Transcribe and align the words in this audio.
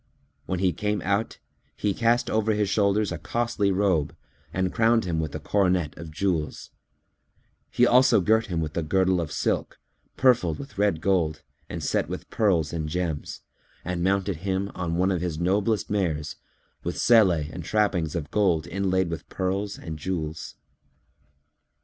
When 0.47 0.57
he 0.57 0.73
came 0.73 0.99
out, 1.03 1.37
he 1.77 1.93
cast 1.93 2.27
over 2.27 2.53
his 2.53 2.67
shoulders 2.67 3.11
a 3.11 3.19
costly 3.19 3.71
robe 3.71 4.15
and 4.51 4.73
crowned 4.73 5.05
him 5.05 5.19
with 5.19 5.35
a 5.35 5.39
coronet 5.39 5.95
of 5.95 6.09
jewels; 6.09 6.71
he 7.69 7.85
also 7.85 8.19
girt 8.19 8.47
him 8.47 8.61
with 8.61 8.75
a 8.75 8.81
girdle 8.81 9.21
of 9.21 9.31
silk, 9.31 9.77
purfled 10.17 10.57
with 10.57 10.79
red 10.79 11.01
gold 11.01 11.43
and 11.69 11.83
set 11.83 12.09
with 12.09 12.31
pearls 12.31 12.73
and 12.73 12.89
gems, 12.89 13.41
and 13.85 14.03
mounted 14.03 14.37
him 14.37 14.71
on 14.73 14.95
one 14.95 15.11
of 15.11 15.21
his 15.21 15.37
noblest 15.37 15.87
mares, 15.91 16.37
with 16.83 16.97
selle 16.97 17.29
and 17.29 17.63
trappings 17.63 18.15
of 18.15 18.31
gold 18.31 18.65
inlaid 18.65 19.07
with 19.07 19.29
pearls 19.29 19.77
and 19.77 19.99
jewels. 19.99 20.55